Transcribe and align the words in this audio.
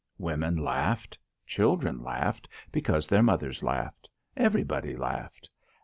Women 0.17 0.55
laughed; 0.57 1.19
children 1.45 2.01
laughed 2.01 2.49
because 2.71 3.05
their 3.05 3.21
mothers 3.21 3.61
laughed; 3.61 4.09
everybody 4.35 4.95
laughed. 4.95 5.47